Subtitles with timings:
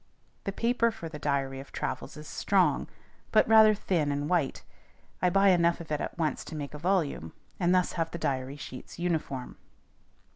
[0.45, 2.87] The paper for the diary of travels is strong,
[3.31, 4.63] but rather thin and white.
[5.21, 8.17] I buy enough of it at once to make a volume, and thus have the
[8.17, 9.57] diary sheets uniform.